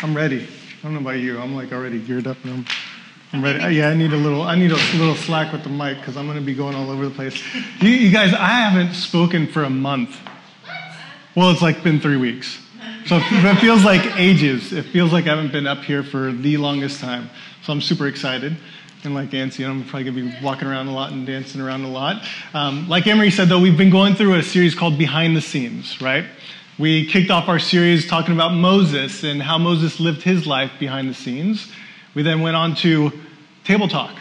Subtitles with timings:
[0.00, 0.42] I'm ready.
[0.42, 1.38] I don't know about you.
[1.38, 2.66] I'm like already geared up I'm,
[3.32, 3.74] I'm ready.
[3.74, 4.42] Yeah, I need a little.
[4.42, 6.90] I need a little slack with the mic because I'm going to be going all
[6.90, 7.42] over the place.
[7.80, 10.16] You, you guys, I haven't spoken for a month.
[11.34, 12.58] Well, it's like been three weeks.
[13.06, 14.72] So it feels like ages.
[14.72, 17.30] It feels like I haven't been up here for the longest time.
[17.62, 18.56] So I'm super excited.
[19.04, 21.84] And like Nancy, I'm probably going to be walking around a lot and dancing around
[21.84, 22.26] a lot.
[22.52, 26.02] Um, like Emery said, though, we've been going through a series called Behind the Scenes,
[26.02, 26.24] right?
[26.78, 31.08] We kicked off our series talking about Moses and how Moses lived his life behind
[31.08, 31.72] the scenes.
[32.12, 33.12] We then went on to
[33.64, 34.14] Table Talk,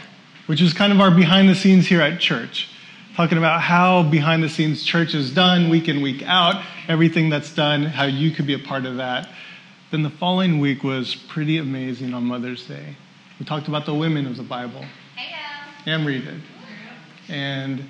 [0.45, 2.69] which is kind of our behind the scenes here at church,
[3.17, 7.53] talking about how behind the scenes church is done week in, week out, everything that's
[7.53, 9.27] done, how you could be a part of that.
[9.91, 12.95] Then the following week was pretty amazing on Mother's Day.
[13.37, 14.85] We talked about the women of the Bible.
[15.17, 16.41] Hey, Emery did.
[17.27, 17.83] And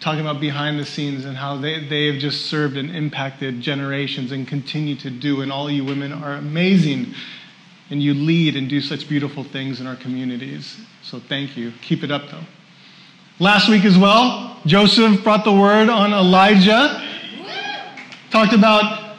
[0.00, 4.30] talking about behind the scenes and how they, they have just served and impacted generations
[4.30, 5.40] and continue to do.
[5.40, 7.14] And all you women are amazing.
[7.90, 10.78] And you lead and do such beautiful things in our communities.
[11.02, 11.72] So thank you.
[11.82, 12.44] Keep it up, though.
[13.40, 17.02] Last week as well, Joseph brought the word on Elijah.
[18.30, 19.16] Talked about,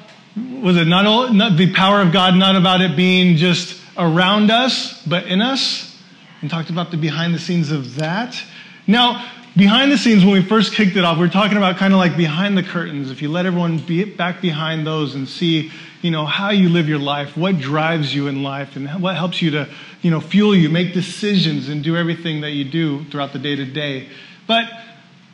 [0.61, 5.03] was it not, not the power of God, not about it being just around us,
[5.05, 5.97] but in us?
[6.41, 8.41] And talked about the behind the scenes of that.
[8.89, 9.23] Now,
[9.55, 11.99] behind the scenes, when we first kicked it off, we are talking about kind of
[11.99, 13.11] like behind the curtains.
[13.11, 16.89] If you let everyone be back behind those and see, you know, how you live
[16.89, 19.69] your life, what drives you in life, and what helps you to,
[20.01, 23.55] you know, fuel you, make decisions, and do everything that you do throughout the day
[23.55, 24.09] to day.
[24.47, 24.65] But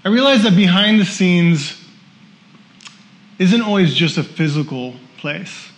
[0.04, 1.82] I realize that behind the scenes
[3.40, 5.70] isn't always just a physical place.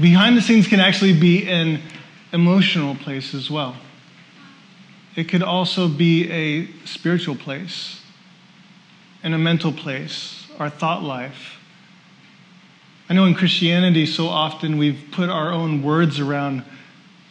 [0.00, 1.80] Behind the scenes can actually be an
[2.32, 3.76] emotional place as well.
[5.14, 8.00] It could also be a spiritual place
[9.22, 11.58] and a mental place, our thought life.
[13.08, 16.64] I know in Christianity, so often we've put our own words around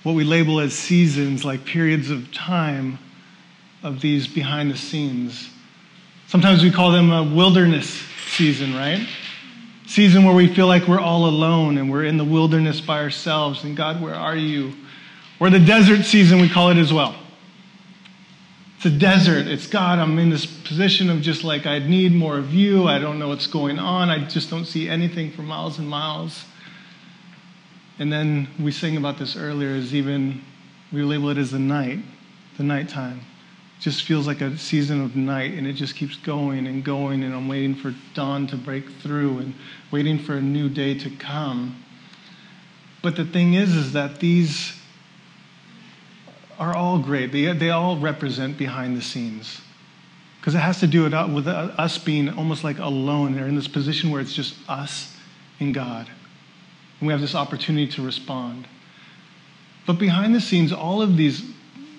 [0.04, 3.00] what we label as seasons, like periods of time
[3.84, 5.50] of these behind the scenes.
[6.28, 7.90] Sometimes we call them a wilderness
[8.30, 9.08] season, right?
[9.88, 13.64] Season where we feel like we're all alone and we're in the wilderness by ourselves,
[13.64, 14.74] and God, where are you?
[15.40, 17.16] Or the desert season, we call it as well.
[18.84, 19.46] It's a desert.
[19.46, 22.88] It's God, I'm in this position of just like, I need more of you.
[22.88, 24.10] I don't know what's going on.
[24.10, 26.46] I just don't see anything for miles and miles.
[28.00, 30.42] And then we sing about this earlier, is even,
[30.92, 32.00] we label it as the night,
[32.58, 33.20] the nighttime.
[33.78, 37.24] It just feels like a season of night, and it just keeps going and going,
[37.24, 39.54] and I'm waiting for dawn to break through and
[39.92, 41.84] waiting for a new day to come.
[43.04, 44.81] But the thing is, is that these
[46.62, 47.32] are all great.
[47.32, 49.62] They, they all represent behind the scenes.
[50.40, 53.56] Because it has to do uh, with uh, us being almost like alone or in
[53.56, 55.16] this position where it's just us
[55.60, 56.08] and God.
[57.00, 58.68] And we have this opportunity to respond.
[59.88, 61.44] But behind the scenes, all of these,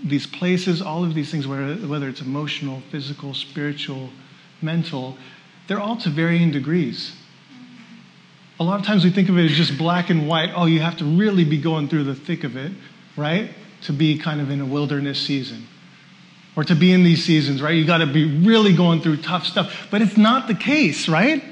[0.05, 4.11] these places, all of these things, whether, whether it's emotional, physical, spiritual,
[4.61, 5.19] mental,
[5.67, 7.17] they're all to varying degrees.
[8.61, 10.53] A lot of times we think of it as just black and white.
[10.55, 12.71] Oh, you have to really be going through the thick of it,
[13.17, 13.51] right?
[13.85, 15.67] To be kind of in a wilderness season
[16.57, 17.75] or to be in these seasons, right?
[17.75, 19.89] You got to be really going through tough stuff.
[19.91, 21.43] But it's not the case, right?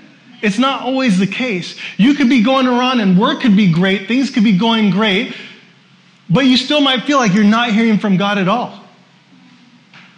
[0.43, 1.79] It's not always the case.
[1.97, 5.35] You could be going around and work could be great, things could be going great,
[6.29, 8.79] but you still might feel like you're not hearing from God at all.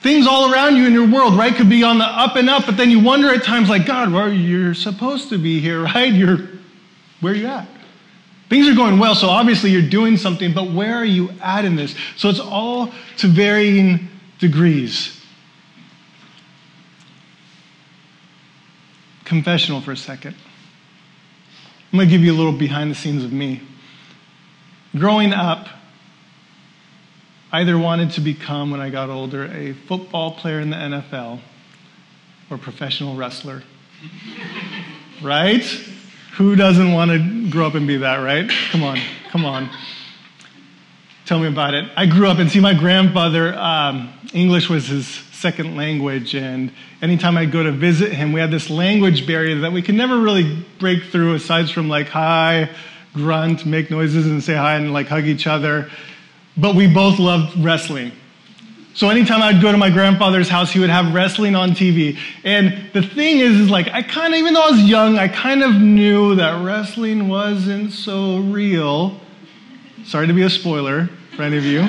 [0.01, 2.67] Things all around you in your world, right, could be on the up and up,
[2.67, 6.13] but then you wonder at times, like, God, well, you're supposed to be here, right?
[6.13, 6.49] You're
[7.21, 7.69] where are you at?
[8.53, 11.75] Things are going well, so obviously you're doing something, but where are you at in
[11.75, 11.95] this?
[12.19, 15.19] So it's all to varying degrees.
[19.25, 20.37] Confessional for a second.
[21.91, 23.63] I'm going to give you a little behind the scenes of me.
[24.99, 25.69] Growing up,
[27.53, 31.41] I either wanted to become, when I got older, a football player in the NFL
[32.51, 33.63] or professional wrestler.
[35.23, 35.65] right?
[36.37, 38.51] Who doesn't want to grow up and be that, right?
[38.71, 38.99] Come on,
[39.31, 39.69] come on.
[41.27, 41.91] Tell me about it.
[41.95, 47.37] I grew up and see my grandfather, um, English was his second language, and anytime
[47.37, 50.65] I'd go to visit him, we had this language barrier that we could never really
[50.79, 52.71] break through aside from like hi,
[53.13, 55.91] grunt, make noises, and say hi and like hug each other.
[56.57, 58.13] But we both loved wrestling.
[58.95, 62.19] So anytime I'd go to my grandfather's house, he would have wrestling on TV.
[62.45, 65.29] And the thing is, is like, I kind of, even though I was young, I
[65.29, 69.19] kind of knew that wrestling wasn't so real.
[70.05, 71.89] Sorry to be a spoiler for any of you.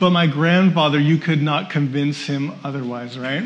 [0.00, 3.42] But my grandfather, you could not convince him otherwise, right?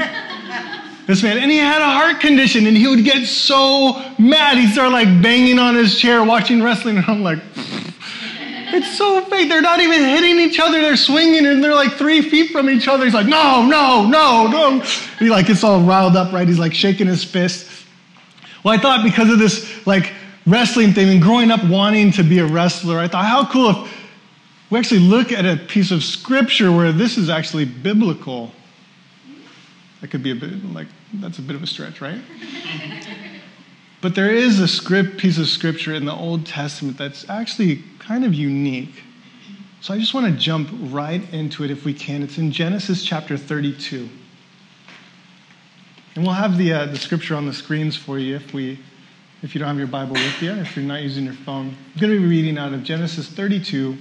[1.06, 4.58] This man, and he had a heart condition, and he would get so mad.
[4.58, 7.38] He'd start like banging on his chair watching wrestling, and I'm like,
[8.74, 9.48] it's so fake.
[9.48, 10.80] They're not even hitting each other.
[10.80, 13.04] They're swinging, and they're like three feet from each other.
[13.04, 14.80] He's like, no, no, no, no.
[15.18, 16.46] He like gets all riled up, right?
[16.46, 17.68] He's like shaking his fist.
[18.64, 20.12] Well, I thought because of this like
[20.46, 23.98] wrestling thing and growing up wanting to be a wrestler, I thought, how cool if
[24.70, 28.52] we actually look at a piece of scripture where this is actually biblical.
[30.00, 32.20] That could be a bit like, that's a bit of a stretch, right?
[34.00, 38.24] But there is a script, piece of scripture in the Old Testament that's actually kind
[38.24, 39.02] of unique.
[39.80, 42.22] So I just want to jump right into it if we can.
[42.22, 44.08] It's in Genesis chapter 32.
[46.14, 48.78] And we'll have the, uh, the scripture on the screens for you if, we,
[49.42, 51.76] if you don't have your Bible with you, if you're not using your phone.
[51.94, 53.96] I'm going to be reading out of Genesis 32,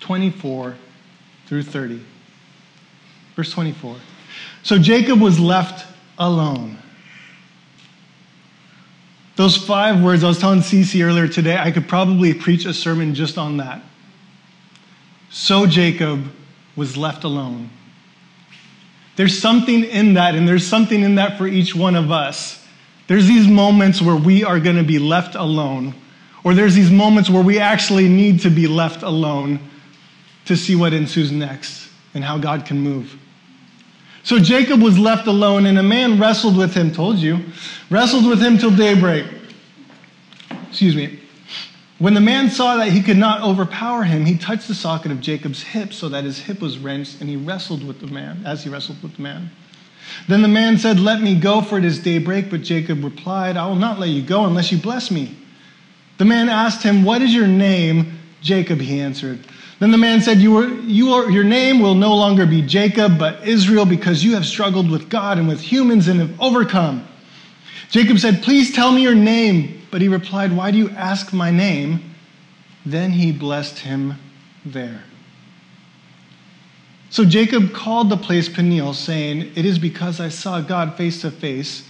[0.00, 0.76] 24
[1.46, 2.04] through 30.
[3.34, 3.96] Verse 24.
[4.62, 5.86] So Jacob was left
[6.18, 6.79] alone.
[9.40, 13.14] Those five words, I was telling Cece earlier today, I could probably preach a sermon
[13.14, 13.80] just on that.
[15.30, 16.30] So Jacob
[16.76, 17.70] was left alone.
[19.16, 22.62] There's something in that, and there's something in that for each one of us.
[23.06, 25.94] There's these moments where we are going to be left alone,
[26.44, 29.58] or there's these moments where we actually need to be left alone
[30.44, 33.18] to see what ensues next and how God can move.
[34.30, 37.40] So Jacob was left alone, and a man wrestled with him, told you,
[37.90, 39.26] wrestled with him till daybreak.
[40.68, 41.18] Excuse me.
[41.98, 45.20] When the man saw that he could not overpower him, he touched the socket of
[45.20, 48.62] Jacob's hip so that his hip was wrenched, and he wrestled with the man, as
[48.62, 49.50] he wrestled with the man.
[50.28, 52.50] Then the man said, Let me go, for it is daybreak.
[52.50, 55.36] But Jacob replied, I will not let you go unless you bless me.
[56.18, 58.16] The man asked him, What is your name?
[58.42, 59.40] Jacob, he answered.
[59.80, 63.18] Then the man said, you, are, you are, Your name will no longer be Jacob,
[63.18, 67.08] but Israel, because you have struggled with God and with humans and have overcome.
[67.88, 69.80] Jacob said, Please tell me your name.
[69.90, 72.14] But he replied, Why do you ask my name?
[72.84, 74.14] Then he blessed him
[74.66, 75.02] there.
[77.08, 81.30] So Jacob called the place Peniel, saying, It is because I saw God face to
[81.30, 81.88] face,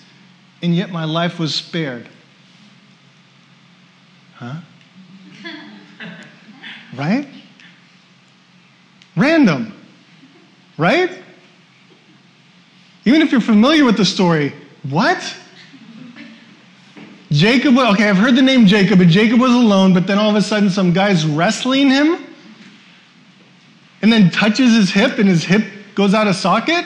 [0.62, 2.08] and yet my life was spared.
[4.36, 4.60] Huh?
[6.96, 7.28] right?
[9.16, 9.74] Random,
[10.78, 11.10] right?
[13.04, 14.52] Even if you're familiar with the story,
[14.88, 15.36] what?
[17.30, 20.36] Jacob, okay, I've heard the name Jacob, and Jacob was alone, but then all of
[20.36, 22.26] a sudden some guy's wrestling him
[24.02, 25.64] and then touches his hip and his hip
[25.94, 26.84] goes out of socket.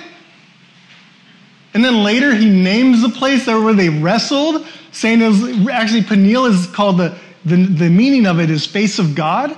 [1.73, 6.47] And then later he names the place where they wrestled, saying it was actually Peniel
[6.47, 9.56] is called the, the, the meaning of it is face of God.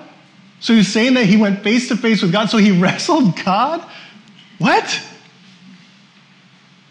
[0.66, 3.88] So he's saying that he went face to face with God, so he wrestled God?
[4.58, 5.00] What?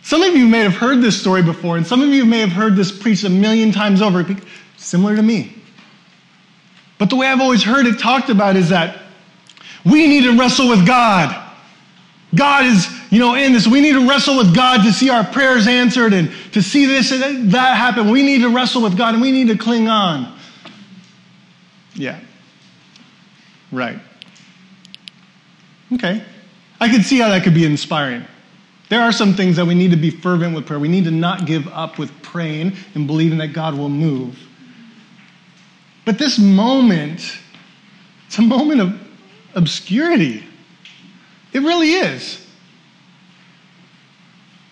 [0.02, 2.54] Some of you may have heard this story before, and some of you may have
[2.54, 4.26] heard this preached a million times over,
[4.78, 5.58] similar to me.
[6.98, 9.02] But the way I've always heard it talked about is that
[9.84, 11.36] we need to wrestle with God.
[12.34, 13.68] God is, you know, in this.
[13.68, 17.12] We need to wrestle with God to see our prayers answered and to see this
[17.12, 18.10] and that happen.
[18.10, 20.34] We need to wrestle with God and we need to cling on.
[21.94, 22.22] Yeah.
[23.76, 24.00] Right.
[25.94, 26.24] Okay.
[26.80, 28.26] I can see how that could be inspiring.
[28.88, 30.80] There are some things that we need to be fervent with prayer.
[30.80, 34.38] We need to not give up with praying and believing that God will move.
[36.06, 37.38] But this moment,
[38.28, 39.00] it's a moment of
[39.56, 40.46] obscurity.
[41.52, 42.46] It really is.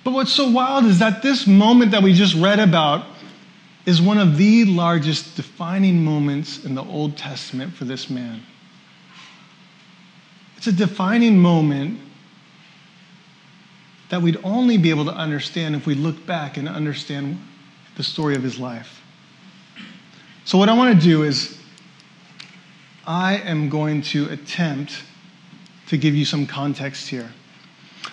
[0.03, 3.05] But what's so wild is that this moment that we just read about
[3.85, 8.41] is one of the largest defining moments in the Old Testament for this man.
[10.63, 11.99] It's a defining moment
[14.07, 17.37] that we'd only be able to understand if we look back and understand
[17.97, 19.01] the story of his life.
[20.45, 21.59] So, what I want to do is,
[23.05, 25.03] I am going to attempt
[25.87, 27.29] to give you some context here.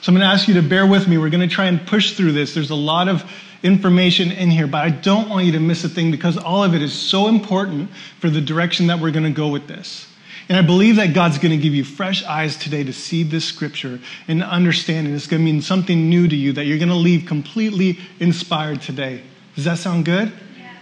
[0.01, 1.19] So, I'm going to ask you to bear with me.
[1.19, 2.53] We're going to try and push through this.
[2.53, 3.23] There's a lot of
[3.63, 6.75] information in here, but I don't want you to miss a thing because all of
[6.75, 10.10] it is so important for the direction that we're going to go with this.
[10.51, 13.45] And I believe that God's going to give you fresh eyes today to see this
[13.45, 15.13] scripture and understand it.
[15.13, 18.83] It's going to mean something new to you that you're going to leave completely inspired
[18.83, 19.23] today.
[19.55, 20.33] Does that sound good?
[20.59, 20.73] Yeah.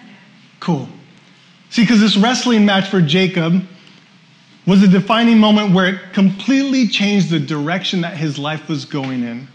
[0.59, 0.89] Cool.
[1.69, 3.63] See, because this wrestling match for Jacob
[4.67, 9.23] was a defining moment where it completely changed the direction that his life was going
[9.23, 9.49] in.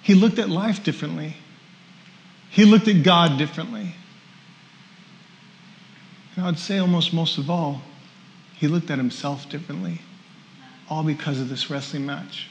[0.00, 1.36] He looked at life differently,
[2.48, 3.94] he looked at God differently.
[6.36, 7.82] And I'd say almost most of all,
[8.62, 10.00] he looked at himself differently,
[10.88, 12.48] all because of this wrestling match.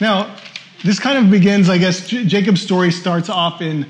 [0.00, 0.34] Now,
[0.84, 3.86] This kind of begins, I guess, Jacob's story starts off in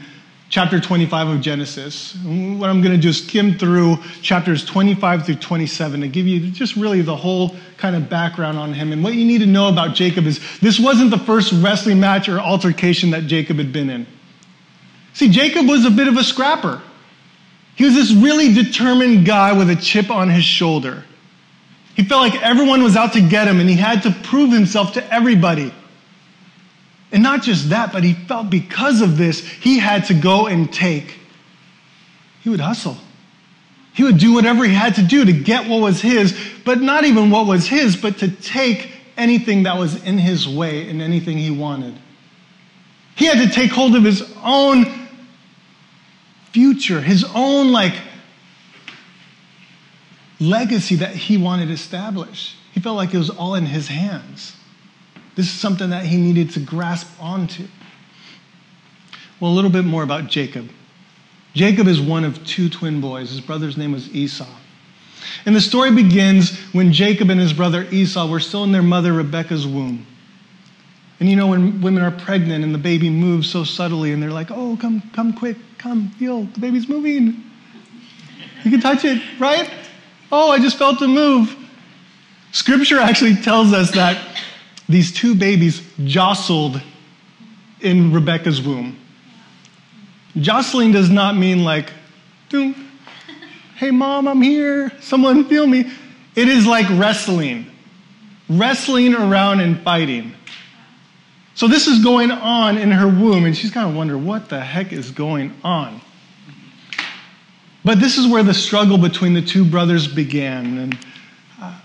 [0.48, 2.14] chapter 25 of Genesis.
[2.22, 6.52] What I'm going to do is skim through chapters 25 through 27 to give you
[6.52, 8.92] just really the whole kind of background on him.
[8.92, 12.28] And what you need to know about Jacob is this wasn't the first wrestling match
[12.28, 14.06] or altercation that Jacob had been in.
[15.14, 16.80] See, Jacob was a bit of a scrapper.
[17.76, 21.04] He was this really determined guy with a chip on his shoulder.
[21.94, 24.94] He felt like everyone was out to get him and he had to prove himself
[24.94, 25.72] to everybody.
[27.12, 30.72] And not just that, but he felt because of this, he had to go and
[30.72, 31.18] take.
[32.42, 32.96] He would hustle.
[33.92, 37.04] He would do whatever he had to do to get what was his, but not
[37.04, 41.38] even what was his, but to take anything that was in his way and anything
[41.38, 41.94] he wanted.
[43.14, 45.03] He had to take hold of his own
[46.54, 48.00] future, his own like
[50.38, 52.54] legacy that he wanted to establish.
[52.72, 54.54] He felt like it was all in his hands.
[55.34, 57.66] This is something that he needed to grasp onto.
[59.40, 60.70] Well, a little bit more about Jacob.
[61.54, 63.30] Jacob is one of two twin boys.
[63.30, 64.46] His brother's name was Esau.
[65.46, 69.12] And the story begins when Jacob and his brother Esau were still in their mother
[69.12, 70.06] Rebekah's womb.
[71.20, 74.30] And you know, when women are pregnant and the baby moves so subtly and they're
[74.30, 77.42] like, oh, come, come quick, come, feel, the baby's moving.
[78.64, 79.70] You can touch it, right?
[80.32, 81.54] Oh, I just felt it move.
[82.52, 84.36] Scripture actually tells us that
[84.88, 86.80] these two babies jostled
[87.80, 88.98] in Rebecca's womb.
[90.36, 91.92] Jostling does not mean like,
[92.50, 94.92] hey, mom, I'm here.
[95.00, 95.90] Someone feel me.
[96.34, 97.70] It is like wrestling,
[98.48, 100.34] wrestling around and fighting.
[101.56, 104.60] So this is going on in her womb, and she's kind of wondering what the
[104.60, 106.00] heck is going on.
[107.84, 110.78] But this is where the struggle between the two brothers began.
[110.78, 110.98] And
[111.60, 111.78] uh,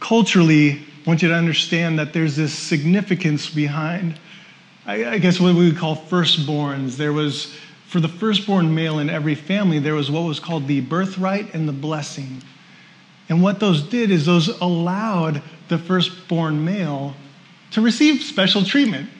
[0.00, 4.18] culturally, I want you to understand that there's this significance behind,
[4.86, 6.96] I, I guess, what we would call firstborns.
[6.96, 7.54] There was,
[7.88, 11.68] for the firstborn male in every family, there was what was called the birthright and
[11.68, 12.40] the blessing.
[13.28, 17.16] And what those did is those allowed the firstborn male
[17.74, 19.10] to receive special treatment.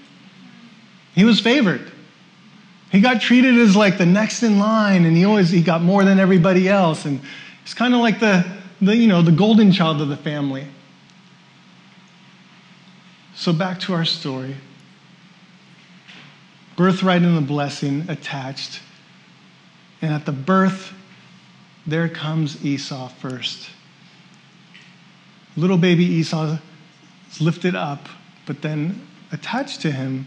[1.17, 1.91] He was favored.
[2.93, 6.05] He got treated as like the next in line, and he always he got more
[6.05, 7.05] than everybody else.
[7.05, 7.21] And
[7.63, 8.47] it's kind of like the,
[8.81, 10.69] the you know the golden child of the family.
[13.35, 14.55] So back to our story.
[16.77, 18.81] Birthright and the blessing attached.
[20.01, 20.93] And at the birth,
[21.89, 23.69] there comes Esau first.
[25.57, 26.59] Little baby Esau
[27.33, 28.09] is lifted up
[28.47, 30.27] but then attached to him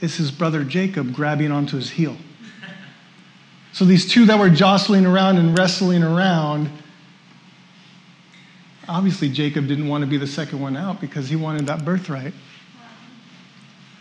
[0.00, 2.16] is his brother Jacob grabbing onto his heel.
[3.72, 6.68] So these two that were jostling around and wrestling around,
[8.88, 12.34] obviously Jacob didn't want to be the second one out because he wanted that birthright.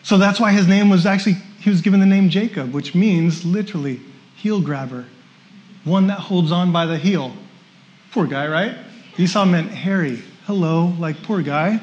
[0.04, 3.46] So that's why his name was actually, he was given the name Jacob, which means
[3.46, 4.02] literally
[4.36, 5.06] heel grabber,
[5.84, 7.32] one that holds on by the heel.
[8.12, 8.76] Poor guy, right?
[9.18, 10.22] Esau meant hairy.
[10.46, 11.80] Hello, like poor guy.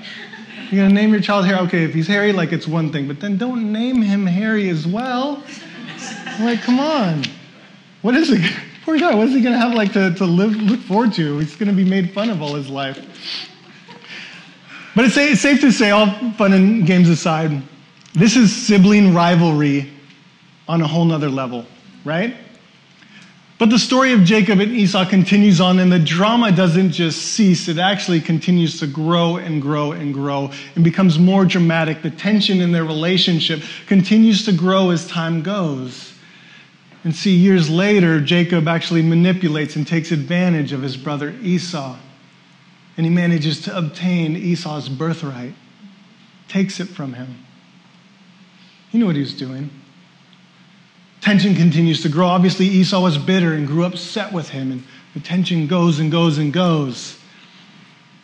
[0.71, 1.59] You're going to name your child Harry.
[1.61, 4.87] Okay, if he's Harry, like it's one thing, but then don't name him Harry as
[4.87, 5.43] well.
[6.41, 7.25] like, come on.
[8.03, 8.41] What is it?
[8.85, 11.39] Poor guy, what is he going to have like to, to live, look forward to?
[11.39, 12.99] He's going to be made fun of all his life.
[14.95, 17.63] But it's, it's safe to say, all fun and games aside,
[18.15, 19.91] this is sibling rivalry
[20.67, 21.67] on a whole nother level,
[22.05, 22.37] right?
[23.59, 27.67] But the story of Jacob and Esau continues on, and the drama doesn't just cease.
[27.67, 32.03] It actually continues to grow and grow and grow and becomes more dramatic.
[32.03, 36.15] The tension in their relationship continues to grow as time goes.
[37.03, 41.97] And see, years later, Jacob actually manipulates and takes advantage of his brother Esau.
[42.97, 45.55] And he manages to obtain Esau's birthright,
[46.47, 47.45] takes it from him.
[48.91, 49.71] He knew what he was doing.
[51.21, 52.27] Tension continues to grow.
[52.27, 54.85] Obviously, Esau was bitter and grew upset with him, and
[55.15, 57.19] the tension goes and goes and goes.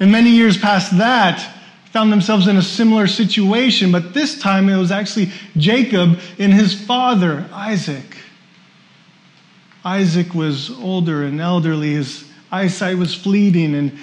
[0.01, 1.55] And many years past that,
[1.95, 6.75] found themselves in a similar situation, but this time it was actually Jacob and his
[6.75, 8.17] father, Isaac.
[9.85, 13.97] Isaac was older and elderly, his eyesight was fleeting, and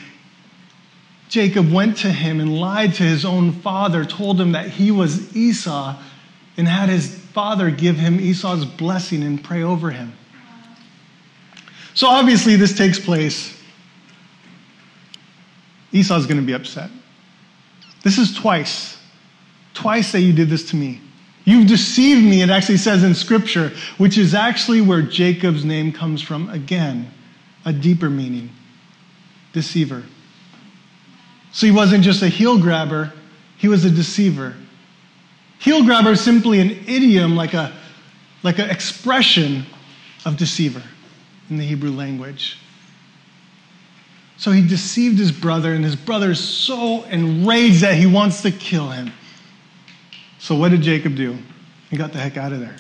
[1.28, 5.36] Jacob went to him and lied to his own father, told him that he was
[5.36, 5.98] Esau,
[6.58, 10.14] and had his father give him Esau's blessing and pray over him.
[11.94, 13.58] So obviously, this takes place.
[15.92, 16.90] Esau's going to be upset.
[18.04, 18.98] This is twice.
[19.74, 21.02] Twice that you did this to me.
[21.44, 26.22] You've deceived me, it actually says in Scripture, which is actually where Jacob's name comes
[26.22, 27.12] from again,
[27.66, 28.52] a deeper meaning
[29.52, 30.04] deceiver.
[31.52, 33.12] So he wasn't just a heel grabber,
[33.58, 34.56] he was a deceiver.
[35.62, 37.72] Heel grabber is simply an idiom, like a
[38.44, 39.64] like an expression
[40.26, 40.82] of deceiver
[41.52, 42.58] in the Hebrew language.
[44.38, 48.50] So he deceived his brother, and his brother is so enraged that he wants to
[48.50, 49.12] kill him.
[50.40, 51.38] So what did Jacob do?
[51.92, 52.76] He got the heck out of there.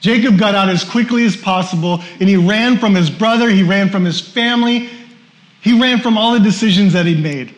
[0.00, 3.90] Jacob got out as quickly as possible, and he ran from his brother, he ran
[3.90, 4.88] from his family,
[5.60, 7.54] he ran from all the decisions that he'd made.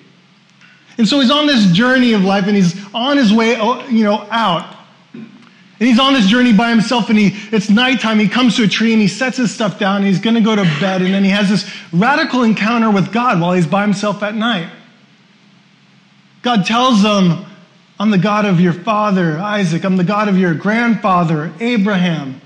[0.99, 4.05] And so he's on this journey of life, and he's on his way, oh, you
[4.05, 4.77] know, out.
[5.15, 8.19] And he's on this journey by himself, and he, it's nighttime.
[8.21, 10.41] He comes to a tree and he sets his stuff down, and he's going to
[10.41, 11.03] go to bed.
[11.03, 14.71] And then he has this radical encounter with God while he's by himself at night.
[16.43, 17.47] God tells him,
[17.99, 19.85] I'm the God of your father, Isaac.
[19.85, 22.41] I'm the God of your grandfather, Abraham.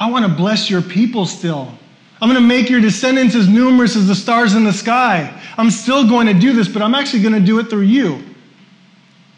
[0.00, 1.78] I want to bless your people still.
[2.22, 5.42] I'm going to make your descendants as numerous as the stars in the sky.
[5.58, 8.22] I'm still going to do this, but I'm actually going to do it through you.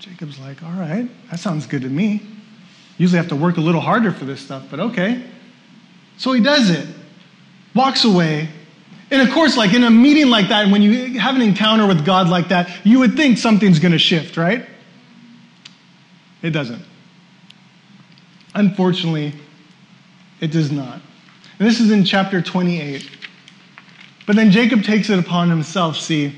[0.00, 2.20] Jacob's like, all right, that sounds good to me.
[2.98, 5.24] Usually have to work a little harder for this stuff, but okay.
[6.18, 6.86] So he does it,
[7.74, 8.50] walks away.
[9.10, 12.04] And of course, like in a meeting like that, when you have an encounter with
[12.04, 14.66] God like that, you would think something's going to shift, right?
[16.42, 16.84] It doesn't.
[18.54, 19.32] Unfortunately,
[20.42, 21.00] it does not.
[21.58, 23.08] And this is in chapter 28.
[24.26, 26.34] But then Jacob takes it upon himself, see,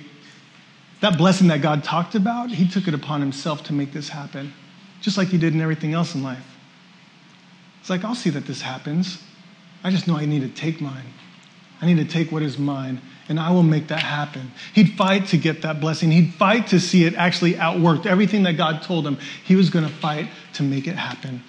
[1.01, 4.53] that blessing that God talked about, he took it upon himself to make this happen,
[5.01, 6.57] just like he did in everything else in life.
[7.81, 9.23] It's like, I'll see that this happens.
[9.85, 11.07] I just know I need to take mine.
[11.81, 14.51] I need to take what is mine, and I will make that happen.
[14.75, 16.11] He'd fight to get that blessing.
[16.11, 18.07] He'd fight to see it actually outworked.
[18.07, 21.43] Everything that God told him, he was going to fight to make it happen.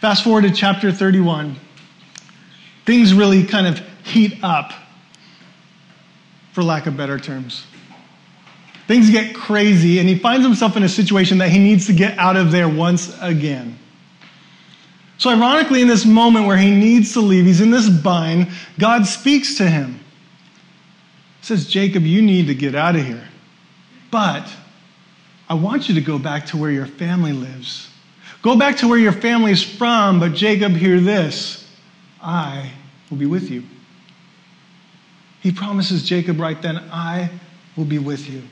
[0.00, 1.56] Fast forward to chapter 31.
[2.88, 4.72] Things really kind of heat up,
[6.52, 7.66] for lack of better terms.
[8.86, 12.16] Things get crazy, and he finds himself in a situation that he needs to get
[12.16, 13.78] out of there once again.
[15.18, 19.04] So, ironically, in this moment where he needs to leave, he's in this bind, God
[19.04, 20.00] speaks to him.
[21.40, 23.28] He says, Jacob, you need to get out of here.
[24.10, 24.50] But
[25.46, 27.90] I want you to go back to where your family lives.
[28.40, 31.68] Go back to where your family is from, but Jacob, hear this
[32.22, 32.72] I
[33.10, 33.62] will be with you.
[35.40, 37.30] He promises Jacob right then, I
[37.76, 38.42] will be with you.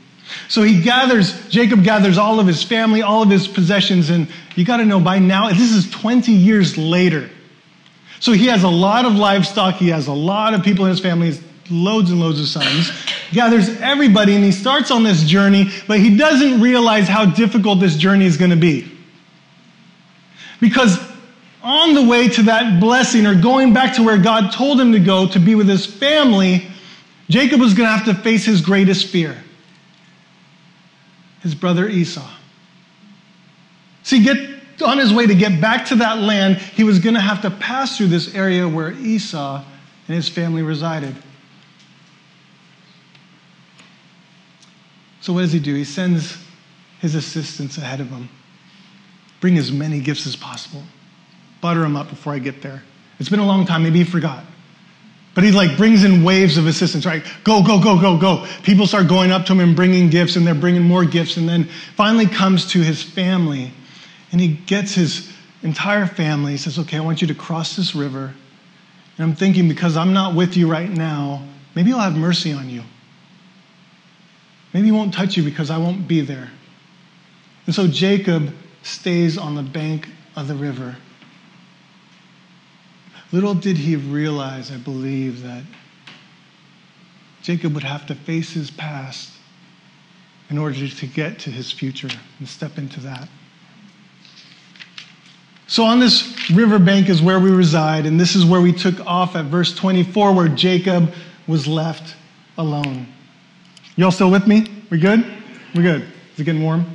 [0.49, 4.65] So he gathers, Jacob gathers all of his family, all of his possessions, and you
[4.65, 7.31] got to know by now, this is 20 years later.
[8.19, 11.01] So he has a lot of livestock, he has a lot of people in his
[11.01, 11.39] family,
[11.71, 12.91] loads and loads of sons,
[13.33, 17.97] gathers everybody, and he starts on this journey, but he doesn't realize how difficult this
[17.97, 18.91] journey is going to be.
[20.61, 20.99] Because
[21.67, 25.01] on the way to that blessing, or going back to where God told him to
[25.01, 26.69] go to be with his family,
[27.29, 29.37] Jacob was going to have to face his greatest fear
[31.47, 32.29] his brother Esau.
[34.03, 34.37] See, get
[34.83, 37.51] on his way to get back to that land, he was going to have to
[37.51, 39.65] pass through this area where Esau
[40.09, 41.15] and his family resided.
[45.21, 45.75] So, what does he do?
[45.75, 46.37] He sends
[47.01, 48.29] his assistants ahead of him.
[49.41, 50.83] Bring as many gifts as possible.
[51.67, 52.81] Butter him up before I get there.
[53.19, 53.83] It's been a long time.
[53.83, 54.45] Maybe he forgot.
[55.35, 57.25] But he like brings in waves of assistance, right?
[57.43, 58.47] Go, go, go, go, go.
[58.63, 61.49] People start going up to him and bringing gifts, and they're bringing more gifts, and
[61.49, 61.65] then
[61.97, 63.73] finally comes to his family,
[64.31, 65.29] and he gets his
[65.65, 66.53] entire family.
[66.53, 68.33] He says, "Okay, I want you to cross this river."
[69.19, 71.43] And I'm thinking, because I'm not with you right now,
[71.75, 72.85] maybe I'll have mercy on you.
[74.73, 76.49] Maybe he won't touch you because I won't be there.
[77.67, 80.97] And so Jacob stays on the bank of the river.
[83.33, 85.63] Little did he realize, I believe, that
[87.43, 89.31] Jacob would have to face his past
[90.49, 92.09] in order to get to his future
[92.39, 93.29] and step into that.
[95.69, 99.35] So, on this riverbank is where we reside, and this is where we took off
[99.35, 101.13] at verse 24, where Jacob
[101.49, 102.15] was left
[102.57, 103.09] alone.
[103.97, 104.67] Y'all still with me?
[104.91, 105.25] We good?
[105.75, 106.03] We good?
[106.35, 106.87] Is it getting warm?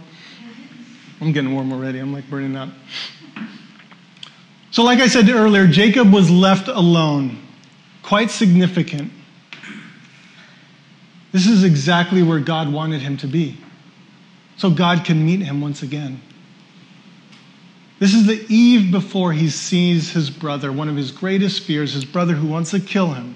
[1.19, 1.99] I'm getting warm already.
[1.99, 2.69] I'm like burning up.
[4.71, 7.37] So, like I said earlier, Jacob was left alone.
[8.03, 9.11] Quite significant.
[11.31, 13.57] This is exactly where God wanted him to be.
[14.57, 16.21] So God can meet him once again.
[17.99, 22.05] This is the eve before he sees his brother, one of his greatest fears, his
[22.05, 23.35] brother who wants to kill him.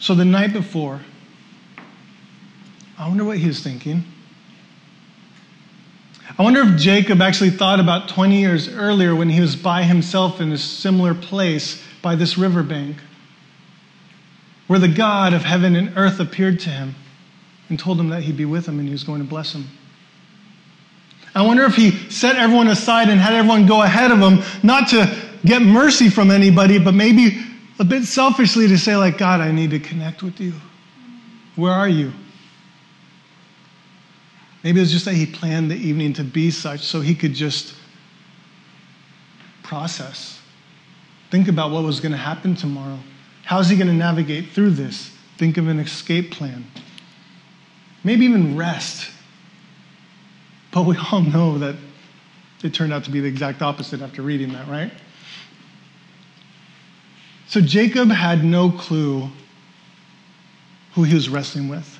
[0.00, 1.00] So the night before,
[2.98, 4.04] I wonder what he was thinking.
[6.36, 10.40] I wonder if Jacob actually thought about 20 years earlier when he was by himself
[10.40, 12.96] in a similar place by this riverbank,
[14.66, 16.94] where the God of heaven and earth appeared to him
[17.68, 19.66] and told him that he'd be with him and he was going to bless him.
[21.34, 24.88] I wonder if he set everyone aside and had everyone go ahead of him, not
[24.88, 27.42] to get mercy from anybody, but maybe
[27.78, 30.52] a bit selfishly to say, like, God, I need to connect with you.
[31.56, 32.12] Where are you?
[34.64, 37.34] Maybe it was just that he planned the evening to be such so he could
[37.34, 37.74] just
[39.62, 40.40] process.
[41.30, 42.98] Think about what was going to happen tomorrow.
[43.44, 45.10] How's he going to navigate through this?
[45.36, 46.64] Think of an escape plan.
[48.02, 49.10] Maybe even rest.
[50.72, 51.76] But we all know that
[52.62, 54.92] it turned out to be the exact opposite after reading that, right?
[57.46, 59.28] So Jacob had no clue
[60.92, 61.97] who he was wrestling with.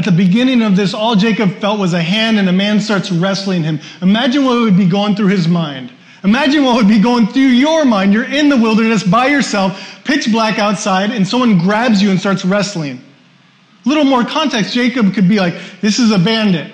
[0.00, 3.12] At the beginning of this, all Jacob felt was a hand, and a man starts
[3.12, 3.80] wrestling him.
[4.00, 5.92] Imagine what would be going through his mind.
[6.24, 8.14] Imagine what would be going through your mind.
[8.14, 12.46] You're in the wilderness by yourself, pitch black outside, and someone grabs you and starts
[12.46, 13.04] wrestling.
[13.84, 16.72] Little more context Jacob could be like, This is a bandit.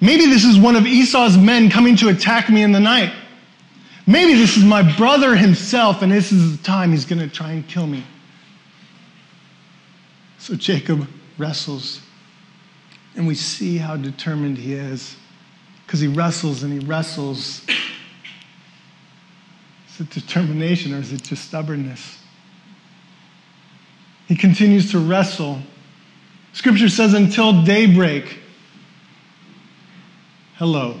[0.00, 3.14] Maybe this is one of Esau's men coming to attack me in the night.
[4.04, 7.52] Maybe this is my brother himself, and this is the time he's going to try
[7.52, 8.02] and kill me.
[10.38, 11.06] So Jacob
[11.38, 12.00] wrestles,
[13.16, 15.16] and we see how determined he is
[15.84, 17.62] because he wrestles and he wrestles.
[19.88, 22.18] Is it determination or is it just stubbornness?
[24.28, 25.60] He continues to wrestle.
[26.52, 28.40] Scripture says until daybreak.
[30.56, 30.98] Hello.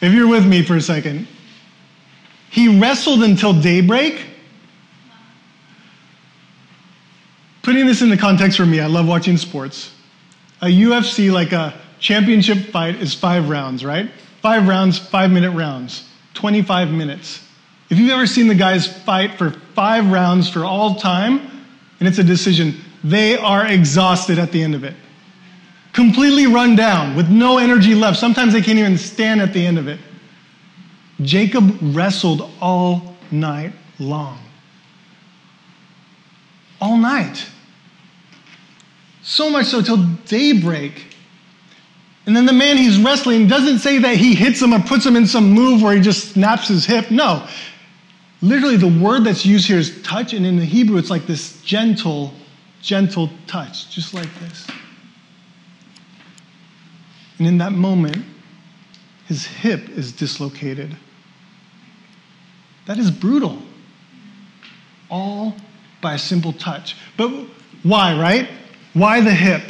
[0.00, 1.26] If you're with me for a second,
[2.50, 4.24] he wrestled until daybreak.
[7.62, 9.95] Putting this into context for me, I love watching sports.
[10.66, 14.10] A UFC, like a championship fight, is five rounds, right?
[14.42, 17.40] Five rounds, five minute rounds, 25 minutes.
[17.88, 21.38] If you've ever seen the guys fight for five rounds for all time,
[22.00, 24.96] and it's a decision, they are exhausted at the end of it.
[25.92, 28.18] Completely run down with no energy left.
[28.18, 30.00] Sometimes they can't even stand at the end of it.
[31.22, 34.40] Jacob wrestled all night long.
[36.80, 37.46] All night.
[39.26, 41.04] So much so till daybreak.
[42.26, 45.16] And then the man he's wrestling doesn't say that he hits him or puts him
[45.16, 47.10] in some move where he just snaps his hip.
[47.10, 47.44] No.
[48.40, 51.60] Literally, the word that's used here is touch, and in the Hebrew, it's like this
[51.62, 52.34] gentle,
[52.82, 54.68] gentle touch, just like this.
[57.38, 58.24] And in that moment,
[59.26, 60.96] his hip is dislocated.
[62.86, 63.60] That is brutal.
[65.10, 65.56] All
[66.00, 66.94] by a simple touch.
[67.16, 67.30] But
[67.82, 68.48] why, right?
[68.96, 69.62] Why the hip?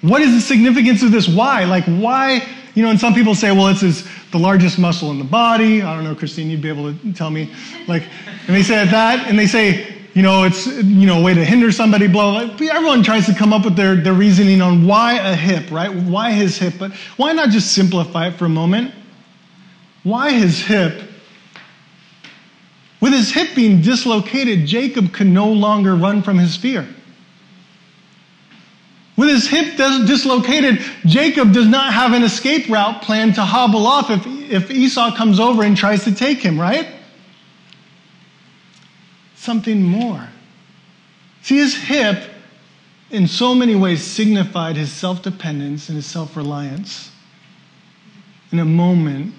[0.00, 1.26] What is the significance of this?
[1.26, 1.64] Why?
[1.64, 2.46] Like, why?
[2.76, 5.82] You know, and some people say, well, it's the largest muscle in the body.
[5.82, 7.52] I don't know, Christine, you'd be able to tell me.
[7.88, 8.04] Like,
[8.46, 11.44] and they say that, and they say, you know, it's, you know, a way to
[11.44, 12.68] hinder somebody, blah, blah.
[12.70, 15.92] Everyone tries to come up with their, their reasoning on why a hip, right?
[15.92, 16.74] Why his hip?
[16.78, 18.94] But why not just simplify it for a moment?
[20.04, 21.02] Why his hip?
[23.00, 26.88] With his hip being dislocated, Jacob could no longer run from his fear.
[29.18, 34.10] With his hip dislocated, Jacob does not have an escape route planned to hobble off
[34.10, 36.86] if, if Esau comes over and tries to take him, right?
[39.34, 40.28] Something more.
[41.42, 42.30] See, his hip,
[43.10, 47.10] in so many ways, signified his self dependence and his self reliance.
[48.52, 49.34] In a moment,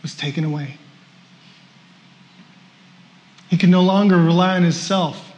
[0.00, 0.78] was taken away.
[3.50, 5.29] He could no longer rely on himself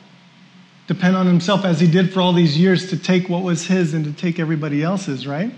[0.86, 3.94] depend on himself as he did for all these years to take what was his
[3.94, 5.52] and to take everybody else's, right?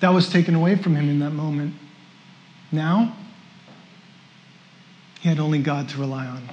[0.00, 1.74] That was taken away from him in that moment.
[2.70, 3.16] Now,
[5.20, 6.48] he had only God to rely on.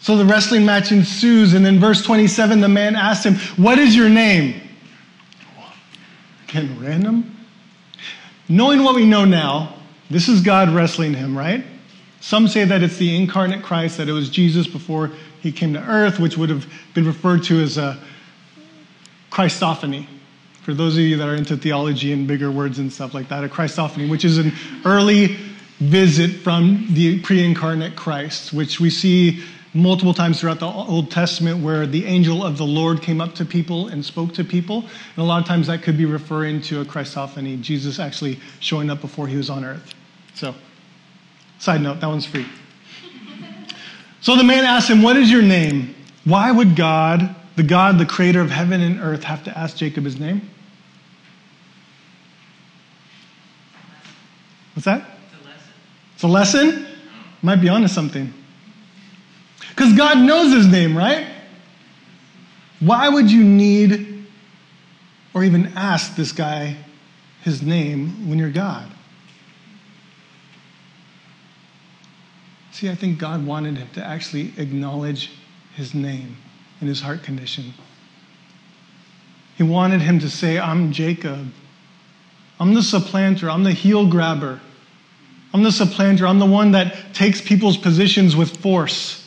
[0.00, 3.96] So the wrestling match ensues, and in verse 27, the man asks him, What is
[3.96, 4.60] your name?
[6.48, 7.36] Again, random?
[8.48, 9.74] Knowing what we know now,
[10.08, 11.64] this is God wrestling him, right?
[12.26, 15.80] Some say that it's the incarnate Christ, that it was Jesus before he came to
[15.88, 17.96] earth, which would have been referred to as a
[19.30, 20.08] Christophany.
[20.62, 23.44] For those of you that are into theology and bigger words and stuff like that,
[23.44, 24.52] a Christophany, which is an
[24.84, 25.36] early
[25.78, 31.62] visit from the pre incarnate Christ, which we see multiple times throughout the Old Testament
[31.62, 34.78] where the angel of the Lord came up to people and spoke to people.
[34.80, 38.90] And a lot of times that could be referring to a Christophany, Jesus actually showing
[38.90, 39.94] up before he was on earth.
[40.34, 40.56] So
[41.58, 42.46] Side note, that one's free.
[44.20, 45.94] So the man asked him, What is your name?
[46.24, 50.04] Why would God, the God, the creator of heaven and earth, have to ask Jacob
[50.04, 50.48] his name?
[54.74, 55.08] What's that?
[55.32, 55.72] It's a lesson.
[56.14, 56.86] It's a lesson?
[57.42, 58.32] Might be onto something.
[59.70, 61.28] Because God knows his name, right?
[62.80, 64.26] Why would you need
[65.36, 66.74] or even ask this guy
[67.42, 68.90] his name when you're God.
[72.76, 75.30] See, I think God wanted him to actually acknowledge
[75.76, 76.36] his name
[76.78, 77.72] and his heart condition.
[79.56, 81.50] He wanted him to say, I'm Jacob.
[82.60, 83.48] I'm the supplanter.
[83.48, 84.60] I'm the heel grabber.
[85.54, 86.26] I'm the supplanter.
[86.26, 89.26] I'm the one that takes people's positions with force.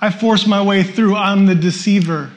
[0.00, 1.14] I force my way through.
[1.14, 2.30] I'm the deceiver.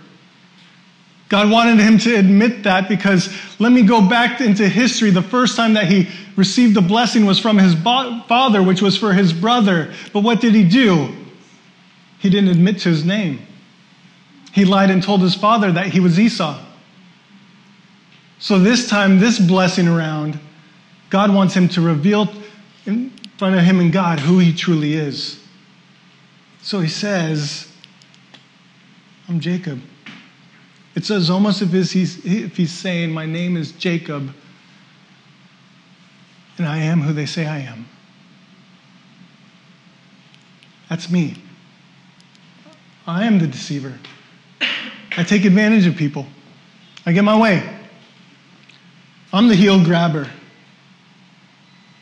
[1.32, 5.12] God wanted him to admit that because let me go back into history.
[5.12, 9.13] The first time that he received the blessing was from his father, which was for
[9.13, 9.94] his brother.
[10.12, 11.15] But what did he do?
[12.20, 13.48] He didn't admit to his name.
[14.52, 16.62] He lied and told his father that he was Esau.
[18.39, 20.38] So this time, this blessing around,
[21.10, 22.28] God wants him to reveal
[22.86, 25.41] in front of him and God who he truly is.
[26.62, 27.72] So he says,
[29.30, 29.80] I'm Jacob.
[30.95, 34.34] It says almost if he's, if he's saying, My name is Jacob,
[36.58, 37.88] and I am who they say I am.
[40.89, 41.36] That's me.
[43.08, 43.97] I am the deceiver.
[45.17, 46.27] I take advantage of people.
[47.06, 47.67] I get my way.
[49.34, 50.30] I'm the heel grabber.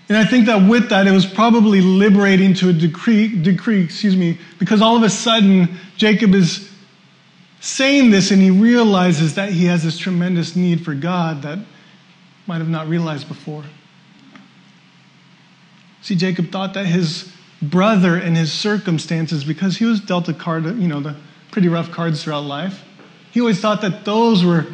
[0.09, 4.15] And I think that with that, it was probably liberating to a degree, degree, excuse
[4.15, 6.68] me, because all of a sudden, Jacob is
[7.61, 11.59] saying this and he realizes that he has this tremendous need for God that
[12.47, 13.63] might have not realized before.
[16.01, 20.65] See, Jacob thought that his brother and his circumstances, because he was dealt a card,
[20.65, 21.15] you know, the
[21.51, 22.83] pretty rough cards throughout life,
[23.31, 24.65] he always thought that those were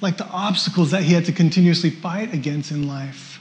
[0.00, 3.40] like the obstacles that he had to continuously fight against in life.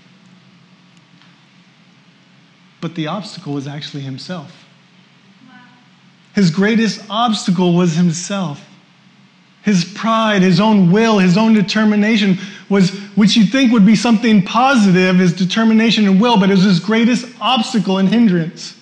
[2.79, 4.64] But the obstacle was actually himself.
[6.35, 8.61] His greatest obstacle was himself.
[9.63, 12.37] His pride, his own will, his own determination
[12.69, 16.63] was, which you think would be something positive, his determination and will, but it was
[16.63, 18.77] his greatest obstacle and hindrance.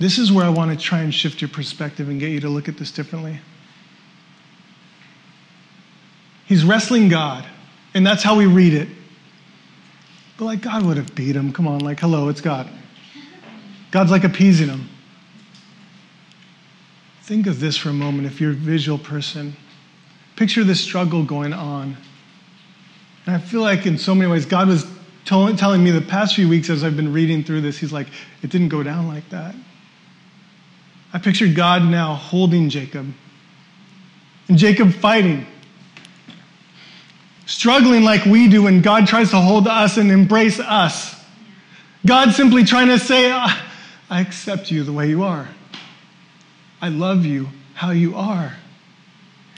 [0.00, 2.48] This is where I want to try and shift your perspective and get you to
[2.48, 3.38] look at this differently.
[6.46, 7.44] He's wrestling God,
[7.92, 8.88] and that's how we read it.
[10.38, 11.52] But like God would have beat him.
[11.52, 12.68] Come on, like, hello, it's God.
[13.92, 14.88] God's like appeasing him.
[17.22, 19.54] Think of this for a moment if you're a visual person.
[20.34, 21.96] Picture this struggle going on.
[23.26, 24.84] And I feel like in so many ways, God was
[25.24, 28.08] telling me the past few weeks as I've been reading through this, He's like,
[28.42, 29.54] it didn't go down like that.
[31.12, 33.12] I pictured God now holding Jacob
[34.48, 35.46] and Jacob fighting,
[37.46, 41.14] struggling like we do when God tries to hold us and embrace us.
[42.04, 43.61] God simply trying to say, ah,
[44.12, 45.48] I accept you the way you are.
[46.82, 48.52] I love you how you are.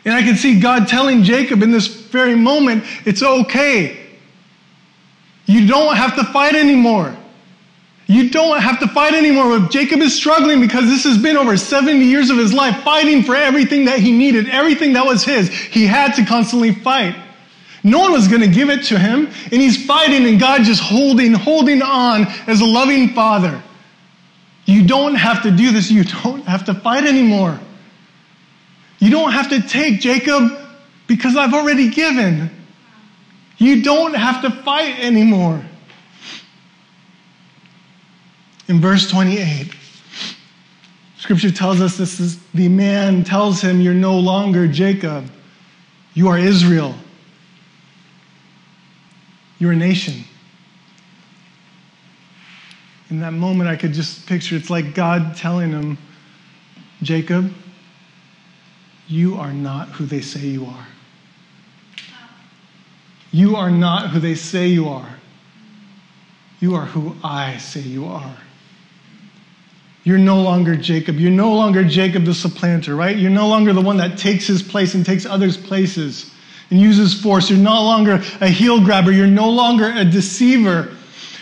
[0.04, 3.98] And I can see God telling Jacob in this very moment, it's okay.
[5.46, 7.16] You don't have to fight anymore.
[8.06, 9.56] You don't have to fight anymore.
[9.56, 13.24] If Jacob is struggling because this has been over 70 years of his life fighting
[13.24, 15.48] for everything that he needed, everything that was his.
[15.48, 17.16] He had to constantly fight.
[17.82, 20.80] No one was going to give it to him, and he's fighting, and God just
[20.80, 23.60] holding, holding on as a loving father.
[24.66, 25.90] You don't have to do this.
[25.90, 27.58] You don't have to fight anymore.
[28.98, 30.50] You don't have to take Jacob
[31.06, 32.50] because I've already given.
[33.58, 35.64] You don't have to fight anymore.
[38.66, 39.74] In verse 28,
[41.18, 45.30] scripture tells us this is the man tells him, You're no longer Jacob,
[46.14, 46.94] you are Israel.
[49.58, 50.24] You're a nation
[53.10, 55.98] in that moment, I could just picture it's like God telling him,
[57.02, 57.52] Jacob,
[59.06, 60.86] you are not who they say you are.
[63.30, 65.18] You are not who they say you are.
[66.60, 68.36] You are who I say you are.
[70.04, 71.16] You're no longer Jacob.
[71.16, 73.16] You're no longer Jacob the supplanter, right?
[73.16, 76.30] You're no longer the one that takes his place and takes others' places
[76.70, 77.50] and uses force.
[77.50, 79.12] You're no longer a heel grabber.
[79.12, 80.94] You're no longer a deceiver.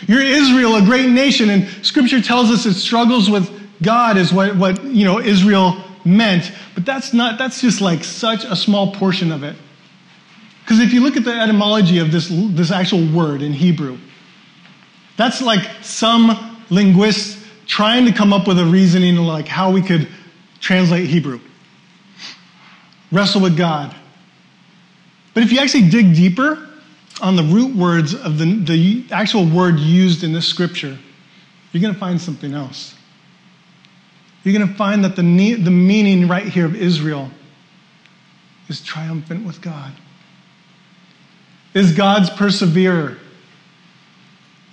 [0.07, 3.49] You're Israel, a great nation, and scripture tells us it struggles with
[3.81, 6.51] God is what, what you know Israel meant.
[6.75, 9.55] But that's not that's just like such a small portion of it.
[10.63, 13.97] Because if you look at the etymology of this, this actual word in Hebrew,
[15.17, 20.07] that's like some linguists trying to come up with a reasoning like how we could
[20.61, 21.41] translate Hebrew.
[23.11, 23.93] Wrestle with God.
[25.33, 26.69] But if you actually dig deeper,
[27.23, 30.97] on the root words of the, the actual word used in this scripture,
[31.71, 32.93] you're going to find something else.
[34.43, 37.31] You're going to find that the, the meaning right here of Israel
[38.67, 39.93] is triumphant with God?
[41.73, 43.17] Is God's perseverer?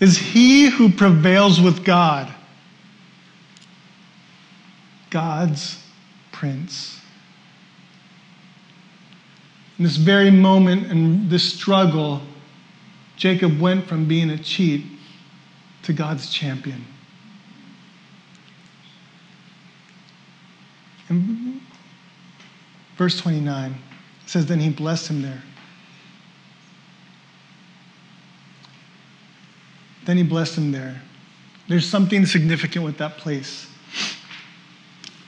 [0.00, 2.34] Is he who prevails with God
[5.10, 5.80] God's
[6.32, 7.00] prince?
[9.78, 12.22] In this very moment and this struggle,
[13.20, 14.82] Jacob went from being a cheat
[15.82, 16.86] to God's champion.
[21.10, 21.60] And
[22.96, 23.74] verse 29
[24.24, 25.42] says, Then he blessed him there.
[30.06, 31.02] Then he blessed him there.
[31.68, 33.66] There's something significant with that place.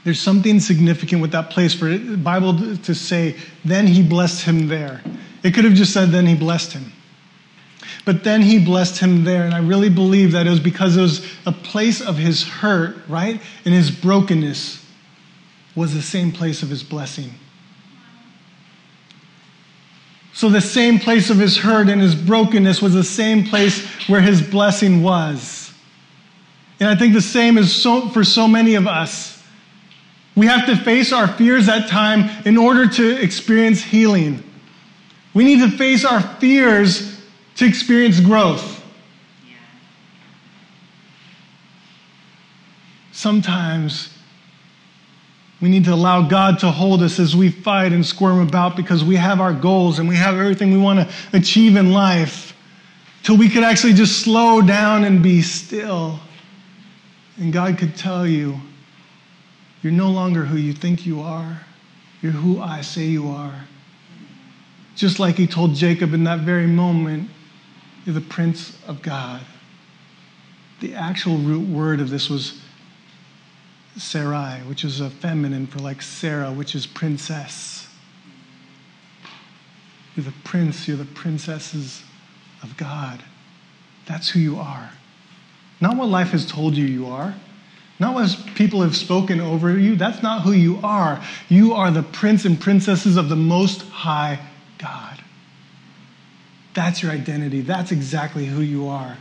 [0.05, 4.68] There's something significant with that place for the Bible to say, then he blessed him
[4.68, 5.02] there.
[5.42, 6.91] It could have just said, then he blessed him.
[8.05, 9.45] But then he blessed him there.
[9.45, 12.97] And I really believe that it was because it was a place of his hurt,
[13.09, 13.41] right?
[13.65, 14.85] And his brokenness
[15.75, 17.31] was the same place of his blessing.
[20.35, 24.21] So the same place of his hurt and his brokenness was the same place where
[24.21, 25.73] his blessing was.
[26.81, 29.41] And I think the same is so, for so many of us.
[30.35, 34.43] We have to face our fears at time in order to experience healing.
[35.35, 37.12] We need to face our fears
[37.62, 38.85] to experience growth.
[43.12, 44.12] Sometimes
[45.61, 49.05] we need to allow God to hold us as we fight and squirm about because
[49.05, 52.53] we have our goals and we have everything we want to achieve in life
[53.22, 56.18] till we could actually just slow down and be still.
[57.37, 58.57] And God could tell you,
[59.83, 61.61] you're no longer who you think you are.
[62.22, 63.55] You're who I say you are.
[64.96, 67.31] Just like he told Jacob in that very moment,
[68.05, 69.43] you're the Prince of God.
[70.81, 72.61] The actual root word of this was
[73.97, 77.87] Sarai, which is a feminine for like Sarah, which is princess.
[80.17, 82.03] You're the prince, you're the princesses
[82.62, 83.23] of God.
[84.07, 84.91] That's who you are.
[85.81, 87.35] Not what life has told you you are,
[87.99, 89.97] not what people have spoken over you.
[89.97, 91.23] That's not who you are.
[91.49, 94.41] You are the prince and princesses of the Most High
[94.79, 95.12] God.
[96.75, 97.61] That's your identity.
[97.61, 99.19] That's exactly who you are.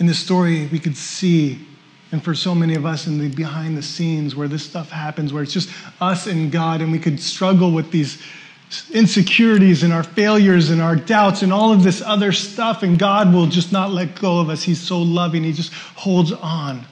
[0.00, 1.58] in this story, we could see,
[2.10, 5.30] and for so many of us in the behind the scenes where this stuff happens,
[5.32, 5.68] where it's just
[6.00, 8.20] us and God, and we could struggle with these
[8.92, 13.32] insecurities and our failures and our doubts and all of this other stuff, and God
[13.32, 14.62] will just not let go of us.
[14.62, 16.86] He's so loving, He just holds on.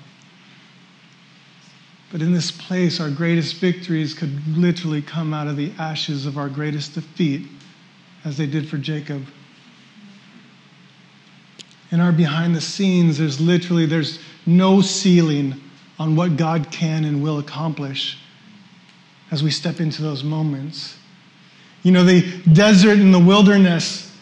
[2.11, 6.39] But in this place, our greatest victories could literally come out of the ashes of
[6.39, 7.47] our greatest defeat,
[8.25, 9.27] as they did for Jacob
[11.91, 15.55] in our behind the scenes, there's literally there's no ceiling
[15.99, 18.19] on what God can and will accomplish
[19.31, 20.97] as we step into those moments.
[21.83, 24.15] You know, the desert and the wilderness,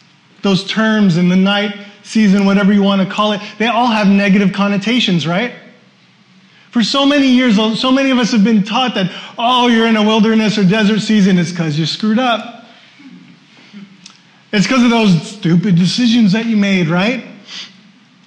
[0.42, 4.06] those terms in the night season, whatever you want to call it, they all have
[4.06, 5.52] negative connotations, right?
[6.76, 9.96] For so many years, so many of us have been taught that, oh, you're in
[9.96, 12.66] a wilderness or desert season, it's because you screwed up.
[14.52, 17.24] It's because of those stupid decisions that you made, right?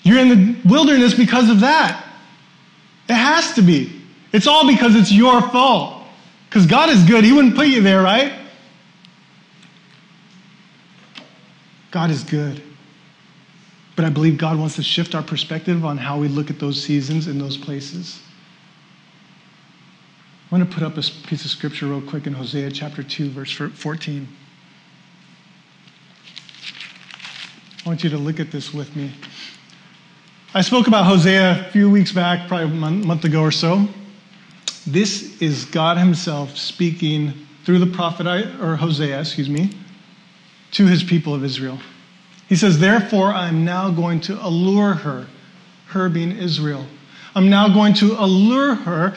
[0.02, 2.04] You're in the wilderness because of that.
[3.08, 4.02] It has to be.
[4.34, 6.08] It's all because it's your fault.
[6.50, 7.24] Because God is good.
[7.24, 8.34] He wouldn't put you there, right?
[11.92, 12.64] God is good.
[13.96, 16.82] But I believe God wants to shift our perspective on how we look at those
[16.82, 18.20] seasons and those places.
[20.52, 23.30] I want to put up a piece of scripture real quick in Hosea chapter 2,
[23.30, 24.28] verse 14.
[27.86, 29.12] I want you to look at this with me.
[30.56, 33.88] I spoke about Hosea a few weeks back, probably a month ago or so.
[34.88, 37.34] This is God Himself speaking
[37.64, 38.26] through the prophet,
[38.60, 39.70] or Hosea, excuse me,
[40.72, 41.78] to His people of Israel.
[42.48, 45.28] He says, Therefore, I'm now going to allure her,
[45.90, 46.88] her being Israel.
[47.36, 49.16] I'm now going to allure her.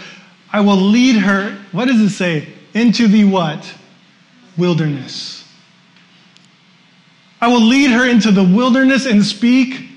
[0.53, 2.48] I will lead her, what does it say?
[2.75, 3.75] Into the what?
[4.59, 5.48] Wilderness.
[7.40, 9.88] I will lead her into the wilderness and speak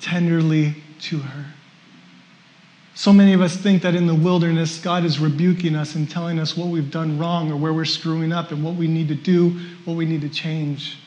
[0.00, 1.46] tenderly to her.
[2.96, 6.38] So many of us think that in the wilderness, God is rebuking us and telling
[6.38, 9.14] us what we've done wrong or where we're screwing up and what we need to
[9.14, 10.98] do, what we need to change.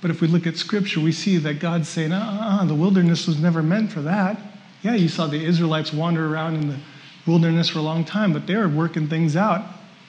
[0.00, 3.26] But if we look at Scripture, we see that God's saying, uh, uh, the wilderness
[3.26, 4.38] was never meant for that.
[4.82, 6.78] Yeah, you saw the Israelites wander around in the
[7.26, 9.64] wilderness for a long time, but they were working things out.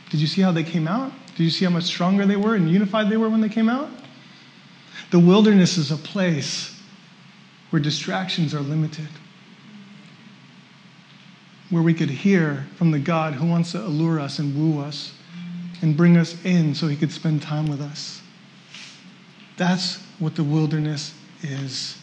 [0.09, 1.11] Did you see how they came out?
[1.35, 3.69] Did you see how much stronger they were and unified they were when they came
[3.69, 3.89] out?
[5.11, 6.79] The wilderness is a place
[7.69, 9.07] where distractions are limited.
[11.71, 15.13] where we could hear from the God who wants to allure us and woo us
[15.81, 18.21] and bring us in so he could spend time with us.
[19.57, 21.97] That's what the wilderness is.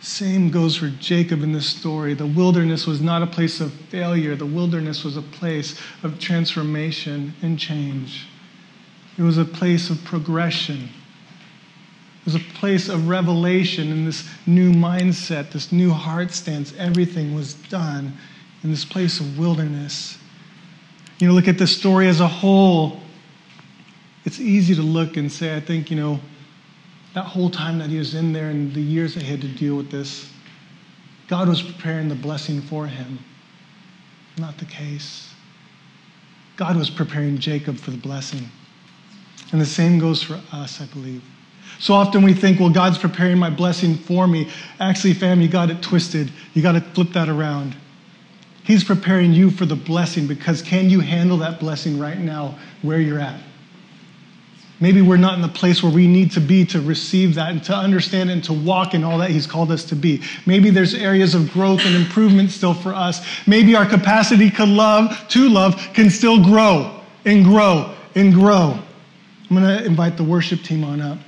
[0.00, 2.14] Same goes for Jacob in this story.
[2.14, 7.34] The wilderness was not a place of failure, the wilderness was a place of transformation
[7.42, 8.26] and change.
[9.18, 10.88] It was a place of progression.
[12.20, 16.72] It was a place of revelation in this new mindset, this new heart stance.
[16.78, 18.16] Everything was done
[18.62, 20.18] in this place of wilderness.
[21.18, 23.00] You know, look at the story as a whole.
[24.24, 26.20] It's easy to look and say, I think, you know,
[27.14, 29.48] that whole time that he was in there and the years that he had to
[29.48, 30.30] deal with this,
[31.28, 33.18] God was preparing the blessing for him.
[34.38, 35.32] Not the case.
[36.56, 38.48] God was preparing Jacob for the blessing.
[39.52, 41.22] And the same goes for us, I believe.
[41.78, 44.50] So often we think, well, God's preparing my blessing for me.
[44.80, 46.32] Actually, fam, you got it twisted.
[46.54, 47.76] You got to flip that around.
[48.64, 53.00] He's preparing you for the blessing because can you handle that blessing right now where
[53.00, 53.40] you're at?
[54.80, 57.62] Maybe we're not in the place where we need to be to receive that and
[57.64, 60.22] to understand and to walk in all that He's called us to be.
[60.46, 63.26] Maybe there's areas of growth and improvement still for us.
[63.46, 68.78] Maybe our capacity to love, to love, can still grow and grow and grow.
[69.50, 71.18] I'm going to invite the worship team on up.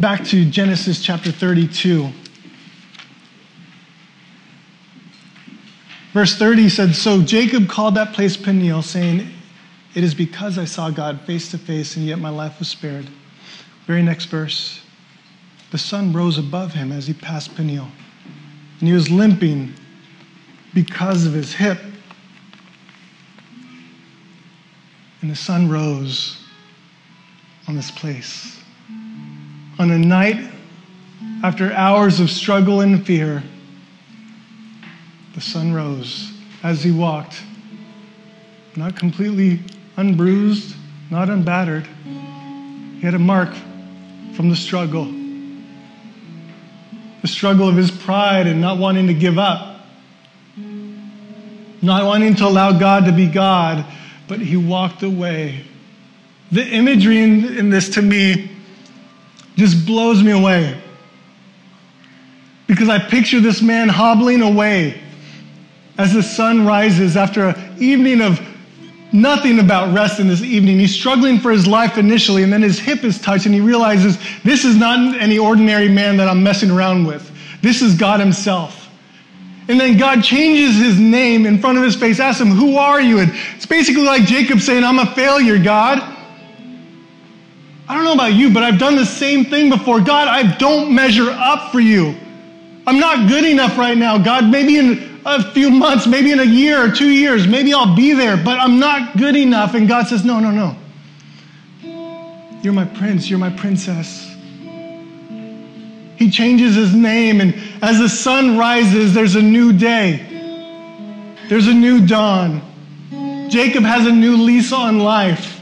[0.00, 2.10] Back to Genesis chapter 32.
[6.12, 9.26] Verse 30 said, So Jacob called that place Peniel, saying,
[9.94, 13.08] It is because I saw God face to face, and yet my life was spared.
[13.86, 14.82] Very next verse.
[15.70, 17.88] The sun rose above him as he passed Peniel,
[18.78, 19.72] and he was limping
[20.74, 21.78] because of his hip.
[25.22, 26.44] And the sun rose
[27.68, 28.60] on this place.
[29.78, 30.50] On a night
[31.42, 33.42] after hours of struggle and fear,
[35.34, 36.30] the sun rose
[36.62, 37.42] as he walked,
[38.76, 39.60] not completely
[39.96, 40.74] unbruised,
[41.10, 41.86] not unbattered.
[42.04, 43.50] He had a mark
[44.34, 45.04] from the struggle.
[47.22, 49.86] The struggle of his pride and not wanting to give up,
[51.80, 53.84] not wanting to allow God to be God,
[54.28, 55.64] but he walked away.
[56.50, 58.50] The imagery in, in this to me
[59.56, 60.80] just blows me away.
[62.66, 65.01] Because I picture this man hobbling away
[65.98, 68.40] as the sun rises after an evening of
[69.12, 70.78] nothing about rest in this evening.
[70.78, 74.18] He's struggling for his life initially, and then his hip is touched, and he realizes
[74.42, 77.30] this is not any ordinary man that I'm messing around with.
[77.60, 78.78] This is God Himself.
[79.68, 83.00] And then God changes his name in front of his face, asks him, Who are
[83.00, 83.20] you?
[83.20, 86.00] And it's basically like Jacob saying, I'm a failure, God.
[87.88, 90.00] I don't know about you, but I've done the same thing before.
[90.00, 92.16] God, I don't measure up for you.
[92.86, 94.18] I'm not good enough right now.
[94.18, 97.94] God, maybe in a few months, maybe in a year or two years, maybe I'll
[97.94, 99.74] be there, but I'm not good enough.
[99.74, 100.76] And God says, No, no, no.
[102.62, 104.28] You're my prince, you're my princess.
[106.16, 110.28] He changes his name, and as the sun rises, there's a new day.
[111.48, 112.62] There's a new dawn.
[113.48, 115.60] Jacob has a new lease on life.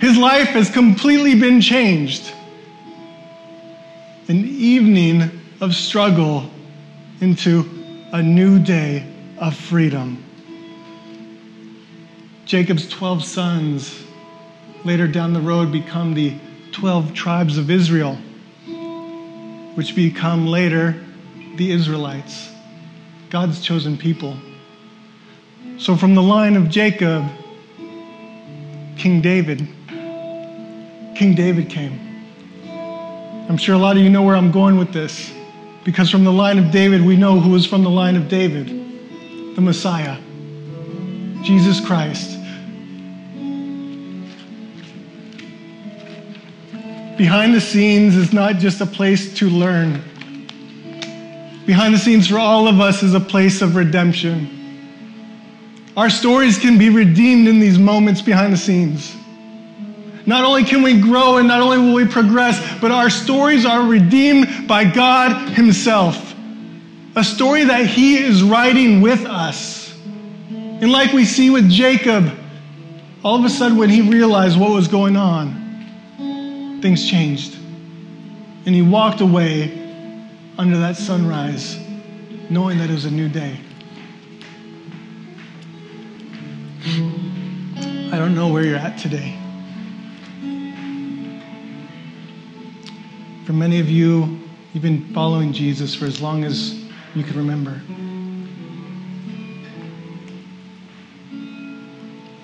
[0.00, 2.32] His life has completely been changed.
[4.28, 6.48] An evening of struggle
[7.20, 7.81] into
[8.12, 9.06] a new day
[9.38, 10.22] of freedom.
[12.44, 14.04] Jacob's 12 sons
[14.84, 16.36] later down the road become the
[16.72, 18.16] 12 tribes of Israel,
[19.76, 21.02] which become later
[21.56, 22.50] the Israelites,
[23.30, 24.36] God's chosen people.
[25.78, 27.24] So, from the line of Jacob,
[28.98, 29.66] King David,
[31.16, 31.98] King David came.
[33.48, 35.32] I'm sure a lot of you know where I'm going with this.
[35.84, 38.78] Because from the line of David, we know who is from the line of David
[39.54, 40.16] the Messiah,
[41.42, 42.38] Jesus Christ.
[47.18, 50.02] Behind the scenes is not just a place to learn.
[51.66, 54.58] Behind the scenes for all of us is a place of redemption.
[55.96, 59.14] Our stories can be redeemed in these moments behind the scenes.
[60.24, 63.82] Not only can we grow and not only will we progress, but our stories are
[63.82, 66.34] redeemed by God Himself.
[67.16, 69.82] A story that He is writing with us.
[70.48, 72.32] And like we see with Jacob,
[73.24, 77.54] all of a sudden when he realized what was going on, things changed.
[78.66, 79.78] And he walked away
[80.58, 81.78] under that sunrise,
[82.50, 83.58] knowing that it was a new day.
[88.12, 89.41] I don't know where you're at today.
[93.44, 96.82] For many of you, You've been following Jesus for as long as
[97.14, 97.78] you can remember.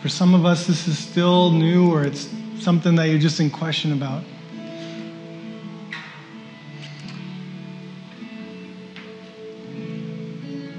[0.03, 2.29] For some of us, this is still new or it's
[2.59, 4.23] something that you're just in question about.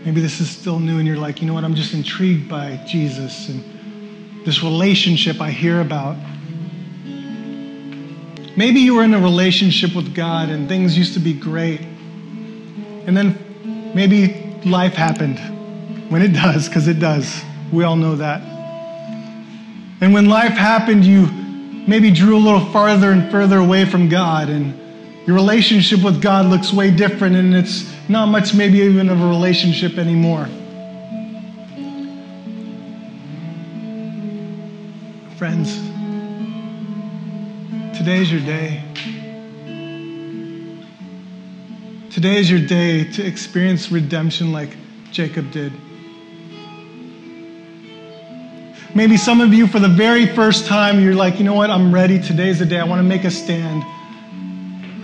[0.06, 2.80] Maybe this is still new and you're like, you know what, I'm just intrigued by
[2.86, 6.16] Jesus and this relationship I hear about.
[8.60, 11.80] Maybe you were in a relationship with God and things used to be great.
[11.80, 13.40] And then
[13.96, 15.40] maybe life happened
[16.12, 17.42] when it does, because it does.
[17.72, 18.42] We all know that.
[20.02, 21.28] And when life happened, you
[21.88, 24.78] maybe drew a little farther and further away from God, and
[25.26, 29.26] your relationship with God looks way different, and it's not much, maybe even of a
[29.26, 30.50] relationship anymore.
[35.38, 35.89] Friends,
[38.00, 38.82] today's your day.
[42.10, 44.76] Today is your day to experience redemption like
[45.12, 45.72] Jacob did.
[48.96, 51.94] Maybe some of you, for the very first time, you're like, you know what, I'm
[51.94, 52.20] ready.
[52.20, 52.80] Today's the day.
[52.80, 53.84] I want to make a stand.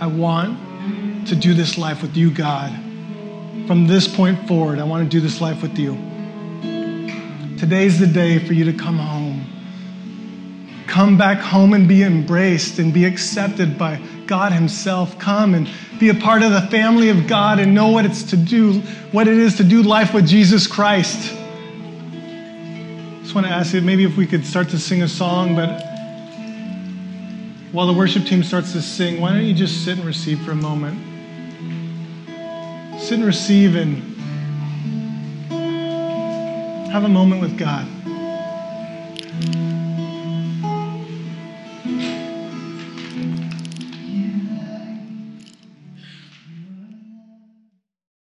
[0.02, 2.82] I want to do this life with you, God
[3.66, 5.94] from this point forward, I want to do this life with you.
[7.58, 9.25] Today's the day for you to come home.
[10.96, 15.18] Come back home and be embraced and be accepted by God Himself.
[15.18, 15.68] Come and
[16.00, 18.80] be a part of the family of God and know what it's to do,
[19.12, 21.34] what it is to do life with Jesus Christ.
[23.20, 25.82] Just want to ask you maybe if we could start to sing a song, but
[27.72, 30.52] while the worship team starts to sing, why don't you just sit and receive for
[30.52, 30.98] a moment?
[32.98, 33.96] Sit and receive and
[36.90, 37.86] have a moment with God.